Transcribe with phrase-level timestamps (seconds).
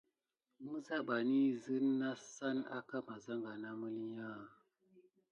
[0.71, 4.43] Mizabanih zime nasam aka masaha na məlinya an.